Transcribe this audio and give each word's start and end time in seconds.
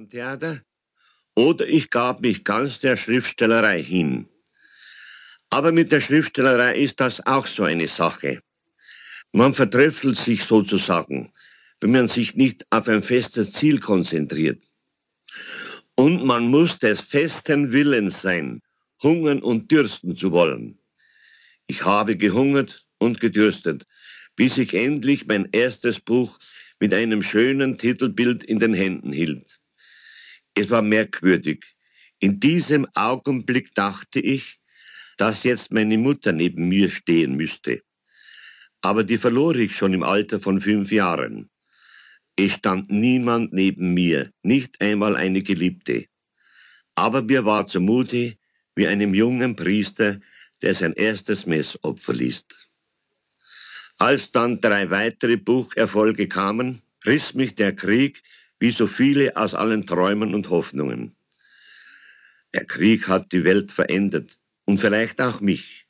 Landtheater 0.00 0.62
oder 1.36 1.68
ich 1.68 1.90
gab 1.90 2.22
mich 2.22 2.42
ganz 2.42 2.80
der 2.80 2.96
Schriftstellerei 2.96 3.82
hin. 3.82 4.28
Aber 5.50 5.72
mit 5.72 5.92
der 5.92 6.00
Schriftstellerei 6.00 6.76
ist 6.76 7.00
das 7.00 7.26
auch 7.26 7.46
so 7.46 7.64
eine 7.64 7.86
Sache. 7.86 8.42
Man 9.32 9.52
vertröpfelt 9.52 10.16
sich 10.16 10.44
sozusagen, 10.44 11.32
wenn 11.80 11.90
man 11.90 12.08
sich 12.08 12.34
nicht 12.34 12.66
auf 12.70 12.88
ein 12.88 13.02
festes 13.02 13.52
Ziel 13.52 13.78
konzentriert. 13.78 14.64
Und 15.96 16.24
man 16.24 16.48
muss 16.48 16.78
des 16.78 17.02
festen 17.02 17.70
Willens 17.70 18.22
sein, 18.22 18.62
hungern 19.02 19.42
und 19.42 19.70
dürsten 19.70 20.16
zu 20.16 20.32
wollen. 20.32 20.78
Ich 21.66 21.84
habe 21.84 22.16
gehungert 22.16 22.86
und 22.96 23.20
gedürstet, 23.20 23.86
bis 24.34 24.56
ich 24.56 24.72
endlich 24.72 25.26
mein 25.26 25.50
erstes 25.52 26.00
Buch 26.00 26.38
mit 26.78 26.94
einem 26.94 27.22
schönen 27.22 27.76
Titelbild 27.76 28.42
in 28.44 28.60
den 28.60 28.72
Händen 28.72 29.12
hielt. 29.12 29.59
Es 30.60 30.68
war 30.68 30.82
merkwürdig. 30.82 31.64
In 32.18 32.38
diesem 32.38 32.86
Augenblick 32.94 33.74
dachte 33.74 34.20
ich, 34.20 34.58
dass 35.16 35.42
jetzt 35.42 35.72
meine 35.72 35.96
Mutter 35.96 36.32
neben 36.32 36.68
mir 36.68 36.90
stehen 36.90 37.34
müsste. 37.34 37.80
Aber 38.82 39.02
die 39.02 39.16
verlor 39.16 39.56
ich 39.56 39.74
schon 39.74 39.94
im 39.94 40.02
Alter 40.02 40.38
von 40.38 40.60
fünf 40.60 40.92
Jahren. 40.92 41.48
Es 42.36 42.56
stand 42.56 42.90
niemand 42.90 43.54
neben 43.54 43.94
mir, 43.94 44.32
nicht 44.42 44.82
einmal 44.82 45.16
eine 45.16 45.42
Geliebte. 45.42 46.04
Aber 46.94 47.22
mir 47.22 47.46
war 47.46 47.64
zumute 47.64 48.36
wie 48.74 48.86
einem 48.86 49.14
jungen 49.14 49.56
Priester, 49.56 50.20
der 50.60 50.74
sein 50.74 50.92
erstes 50.92 51.46
Messopfer 51.46 52.12
liest. 52.12 52.70
Als 53.96 54.30
dann 54.30 54.60
drei 54.60 54.90
weitere 54.90 55.38
Bucherfolge 55.38 56.28
kamen, 56.28 56.82
riss 57.06 57.32
mich 57.32 57.54
der 57.54 57.74
Krieg 57.74 58.22
wie 58.60 58.70
so 58.70 58.86
viele 58.86 59.36
aus 59.36 59.54
allen 59.54 59.86
Träumen 59.86 60.34
und 60.34 60.50
Hoffnungen. 60.50 61.16
Der 62.54 62.66
Krieg 62.66 63.08
hat 63.08 63.32
die 63.32 63.44
Welt 63.44 63.72
verändert 63.72 64.38
und 64.66 64.78
vielleicht 64.78 65.20
auch 65.20 65.40
mich. 65.40 65.86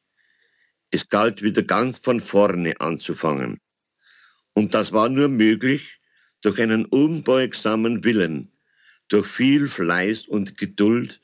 Es 0.91 1.09
galt 1.09 1.43
wieder 1.43 1.63
ganz 1.63 1.99
von 1.99 2.21
vorne 2.21 2.81
anzufangen. 2.81 3.61
Und 4.55 4.75
das 4.75 4.93
war 4.93 5.09
nur 5.09 5.29
möglich 5.29 6.01
durch 6.43 6.61
einen 6.61 6.85
unbeugsamen 6.85 8.05
Willen, 8.05 8.53
durch 9.09 9.27
viel 9.27 9.69
Fleiß 9.69 10.27
und 10.27 10.57
Geduld 10.57 11.21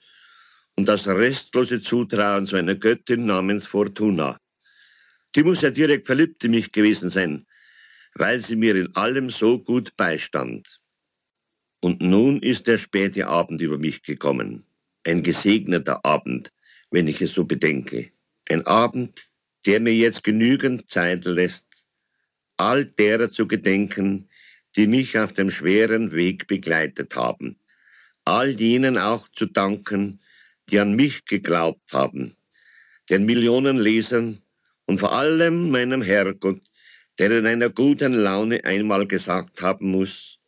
und 0.77 0.89
das 0.89 1.06
restlose 1.06 1.81
Zutrauen 1.81 2.47
zu 2.47 2.56
einer 2.56 2.75
Göttin 2.75 3.27
namens 3.27 3.67
Fortuna. 3.67 4.39
Die 5.34 5.43
muss 5.43 5.62
ja 5.62 5.71
direkt 5.71 6.06
verliebt 6.06 6.43
in 6.45 6.53
mich 6.53 6.73
gewesen 6.73 7.11
sein, 7.11 7.47
weil 8.15 8.41
sie 8.41 8.56
mir 8.56 8.75
in 8.75 8.95
allem 8.97 9.31
so 9.31 9.59
gut 9.59 9.97
beistand. 9.97 10.81
Und 11.81 12.01
nun 12.01 12.43
ist 12.43 12.67
der 12.67 12.79
späte 12.79 13.27
Abend 13.27 13.61
über 13.61 13.79
mich 13.79 14.03
gekommen. 14.03 14.65
Ein 15.05 15.23
gesegneter 15.23 16.05
Abend, 16.05 16.53
wenn 16.91 17.07
ich 17.07 17.21
es 17.21 17.33
so 17.33 17.45
bedenke. 17.45 18.11
Ein 18.49 18.67
Abend, 18.67 19.29
der 19.67 19.81
mir 19.81 19.95
jetzt 19.95 20.25
genügend 20.25 20.91
Zeit 20.91 21.25
lässt, 21.25 21.67
all 22.57 22.85
derer 22.85 23.31
zu 23.31 23.47
gedenken, 23.47 24.29
die 24.77 24.87
mich 24.87 25.19
auf 25.19 25.33
dem 25.33 25.51
schweren 25.51 26.13
Weg 26.13 26.47
begleitet 26.47 27.17
haben. 27.17 27.57
All 28.25 28.51
jenen 28.51 28.99
auch 28.99 29.29
zu 29.29 29.47
danken, 29.47 30.21
die 30.69 30.79
an 30.79 30.95
mich 30.95 31.25
geglaubt 31.25 31.93
haben. 31.93 32.37
Den 33.09 33.25
Millionen 33.25 33.79
Lesern, 33.79 34.43
und 34.87 34.99
vor 34.99 35.13
allem 35.13 35.71
meinem 35.71 36.03
Herrgott, 36.03 36.63
der 37.19 37.31
in 37.33 37.47
einer 37.47 37.71
guten 37.71 38.13
Laune 38.13 38.65
einmal 38.65 39.07
gesagt 39.07 39.63
haben 39.63 39.91
muss, 39.91 40.39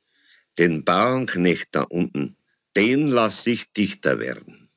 den 0.58 0.84
Bauernknecht 0.84 1.68
da 1.72 1.82
unten, 1.82 2.36
den 2.76 3.08
lass 3.08 3.46
ich 3.46 3.72
Dichter 3.72 4.18
werden. 4.18 4.68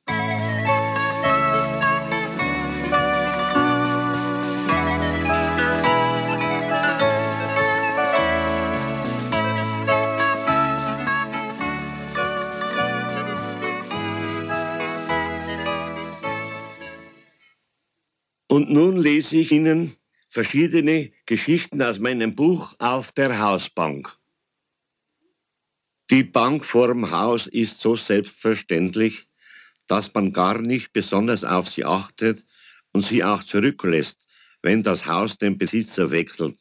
Und 18.48 18.70
nun 18.70 18.98
lese 18.98 19.38
ich 19.38 19.50
Ihnen 19.50 19.96
verschiedene 20.28 21.10
Geschichten 21.26 21.80
aus 21.82 21.98
meinem 21.98 22.34
Buch 22.34 22.74
auf 22.78 23.12
der 23.12 23.40
Hausbank. 23.40 24.21
Die 26.12 26.24
Bank 26.24 26.66
vorm 26.66 27.10
Haus 27.10 27.46
ist 27.46 27.80
so 27.80 27.96
selbstverständlich, 27.96 29.28
dass 29.86 30.12
man 30.12 30.34
gar 30.34 30.60
nicht 30.60 30.92
besonders 30.92 31.42
auf 31.42 31.70
sie 31.70 31.86
achtet 31.86 32.44
und 32.92 33.02
sie 33.02 33.24
auch 33.24 33.42
zurücklässt, 33.42 34.26
wenn 34.60 34.82
das 34.82 35.06
Haus 35.06 35.38
den 35.38 35.56
Besitzer 35.56 36.10
wechselt 36.10 36.58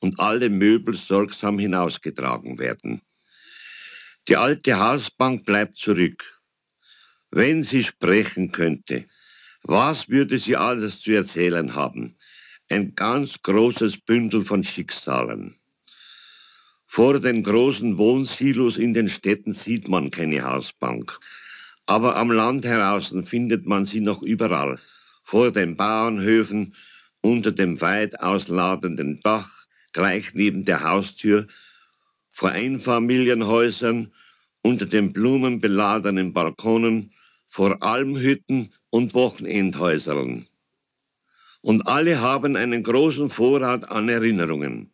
und 0.00 0.18
alle 0.18 0.48
Möbel 0.48 0.96
sorgsam 0.96 1.58
hinausgetragen 1.58 2.58
werden. 2.58 3.02
Die 4.26 4.38
alte 4.38 4.78
Hausbank 4.78 5.44
bleibt 5.44 5.76
zurück. 5.76 6.40
Wenn 7.30 7.62
sie 7.62 7.84
sprechen 7.84 8.52
könnte, 8.52 9.04
was 9.64 10.08
würde 10.08 10.38
sie 10.38 10.56
alles 10.56 11.02
zu 11.02 11.12
erzählen 11.12 11.74
haben? 11.74 12.16
Ein 12.70 12.94
ganz 12.94 13.42
großes 13.42 13.98
Bündel 13.98 14.44
von 14.44 14.64
Schicksalen. 14.64 15.56
Vor 16.96 17.18
den 17.18 17.42
großen 17.42 17.98
Wohnsilos 17.98 18.78
in 18.78 18.94
den 18.94 19.08
Städten 19.08 19.52
sieht 19.52 19.88
man 19.88 20.12
keine 20.12 20.44
Hausbank. 20.44 21.18
Aber 21.86 22.14
am 22.14 22.30
Land 22.30 22.64
heraußen 22.64 23.24
findet 23.24 23.66
man 23.66 23.84
sie 23.84 23.98
noch 23.98 24.22
überall. 24.22 24.78
Vor 25.24 25.50
den 25.50 25.76
Bauernhöfen, 25.76 26.76
unter 27.20 27.50
dem 27.50 27.80
weit 27.80 28.20
ausladenden 28.20 29.18
Dach, 29.24 29.48
gleich 29.92 30.34
neben 30.34 30.64
der 30.64 30.84
Haustür, 30.84 31.48
vor 32.30 32.50
Einfamilienhäusern, 32.50 34.12
unter 34.62 34.86
den 34.86 35.12
blumenbeladenen 35.12 36.32
Balkonen, 36.32 37.12
vor 37.48 37.82
Almhütten 37.82 38.72
und 38.90 39.14
Wochenendhäusern. 39.14 40.46
Und 41.60 41.88
alle 41.88 42.20
haben 42.20 42.54
einen 42.54 42.84
großen 42.84 43.30
Vorrat 43.30 43.90
an 43.90 44.08
Erinnerungen. 44.08 44.93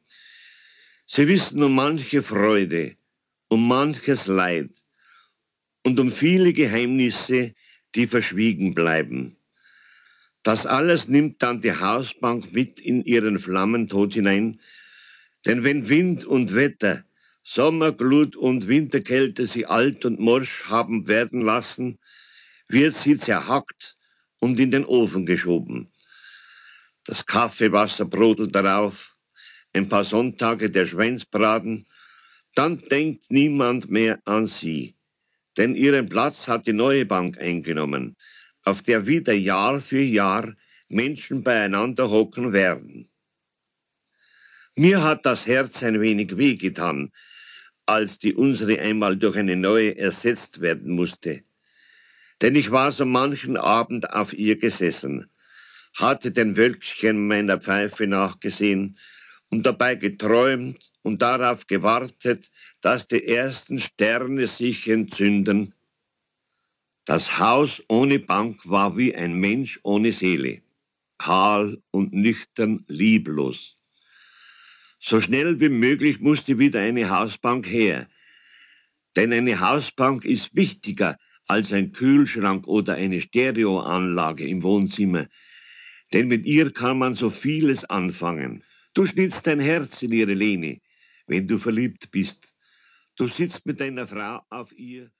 Sie 1.12 1.26
wissen 1.26 1.60
um 1.64 1.74
manche 1.74 2.22
Freude, 2.22 2.94
um 3.48 3.66
manches 3.66 4.28
Leid 4.28 4.70
und 5.84 5.98
um 5.98 6.12
viele 6.12 6.52
Geheimnisse, 6.52 7.52
die 7.96 8.06
verschwiegen 8.06 8.76
bleiben. 8.76 9.36
Das 10.44 10.66
alles 10.66 11.08
nimmt 11.08 11.42
dann 11.42 11.62
die 11.62 11.72
Hausbank 11.72 12.52
mit 12.52 12.78
in 12.78 13.02
ihren 13.02 13.40
Flammentod 13.40 14.14
hinein, 14.14 14.60
denn 15.46 15.64
wenn 15.64 15.88
Wind 15.88 16.26
und 16.26 16.54
Wetter, 16.54 17.04
Sommerglut 17.42 18.36
und 18.36 18.68
Winterkälte 18.68 19.48
sie 19.48 19.66
alt 19.66 20.04
und 20.04 20.20
morsch 20.20 20.66
haben 20.66 21.08
werden 21.08 21.40
lassen, 21.40 21.98
wird 22.68 22.94
sie 22.94 23.16
zerhackt 23.16 23.96
und 24.38 24.60
in 24.60 24.70
den 24.70 24.84
Ofen 24.84 25.26
geschoben. 25.26 25.90
Das 27.04 27.26
Kaffeewasser 27.26 28.04
brodelt 28.04 28.54
darauf, 28.54 29.16
ein 29.72 29.88
paar 29.88 30.04
Sonntage 30.04 30.70
der 30.70 30.86
Schweinsbraten, 30.86 31.86
dann 32.54 32.78
denkt 32.78 33.30
niemand 33.30 33.90
mehr 33.90 34.20
an 34.24 34.46
sie, 34.46 34.96
denn 35.56 35.74
ihren 35.74 36.08
Platz 36.08 36.48
hat 36.48 36.66
die 36.66 36.72
neue 36.72 37.06
Bank 37.06 37.38
eingenommen, 37.38 38.16
auf 38.64 38.82
der 38.82 39.06
wieder 39.06 39.32
Jahr 39.32 39.80
für 39.80 40.00
Jahr 40.00 40.54
Menschen 40.88 41.42
beieinander 41.42 42.10
hocken 42.10 42.52
werden. 42.52 43.08
Mir 44.76 45.02
hat 45.02 45.26
das 45.26 45.46
Herz 45.46 45.82
ein 45.82 46.00
wenig 46.00 46.36
wehgetan, 46.36 47.12
als 47.86 48.18
die 48.18 48.34
unsere 48.34 48.78
einmal 48.80 49.16
durch 49.16 49.36
eine 49.36 49.56
neue 49.56 49.96
ersetzt 49.96 50.60
werden 50.60 50.92
musste 50.92 51.44
denn 52.42 52.54
ich 52.54 52.70
war 52.70 52.92
so 52.92 53.04
manchen 53.04 53.56
Abend 53.56 54.10
auf 54.10 54.32
ihr 54.32 54.58
gesessen, 54.58 55.30
hatte 55.94 56.30
den 56.30 56.56
Wölkchen 56.56 57.26
meiner 57.26 57.58
Pfeife 57.58 58.06
nachgesehen 58.06 58.98
und 59.50 59.66
dabei 59.66 59.96
geträumt 59.96 60.90
und 61.02 61.22
darauf 61.22 61.66
gewartet, 61.66 62.50
dass 62.80 63.08
die 63.08 63.26
ersten 63.26 63.78
Sterne 63.78 64.46
sich 64.46 64.88
entzünden. 64.88 65.74
Das 67.04 67.38
Haus 67.38 67.82
ohne 67.88 68.18
Bank 68.18 68.60
war 68.68 68.96
wie 68.96 69.14
ein 69.14 69.34
Mensch 69.34 69.80
ohne 69.82 70.12
Seele, 70.12 70.62
kahl 71.18 71.82
und 71.90 72.12
nüchtern, 72.12 72.84
lieblos. 72.88 73.76
So 75.00 75.20
schnell 75.20 75.60
wie 75.60 75.70
möglich 75.70 76.20
musste 76.20 76.58
wieder 76.58 76.80
eine 76.80 77.08
Hausbank 77.10 77.66
her, 77.66 78.08
denn 79.16 79.32
eine 79.32 79.60
Hausbank 79.60 80.24
ist 80.24 80.54
wichtiger 80.54 81.18
als 81.46 81.72
ein 81.72 81.92
Kühlschrank 81.92 82.68
oder 82.68 82.94
eine 82.94 83.20
Stereoanlage 83.20 84.46
im 84.46 84.62
Wohnzimmer, 84.62 85.26
denn 86.12 86.28
mit 86.28 86.44
ihr 86.44 86.72
kann 86.72 86.98
man 86.98 87.16
so 87.16 87.30
vieles 87.30 87.84
anfangen. 87.84 88.62
Du 88.92 89.06
schnitzt 89.06 89.46
dein 89.46 89.60
Herz 89.60 90.02
in 90.02 90.12
ihre 90.12 90.34
Lehne, 90.34 90.80
wenn 91.26 91.46
du 91.46 91.58
verliebt 91.58 92.10
bist. 92.10 92.54
Du 93.16 93.28
sitzt 93.28 93.64
mit 93.66 93.80
deiner 93.80 94.06
Frau 94.06 94.42
auf 94.50 94.72
ihr 94.72 95.12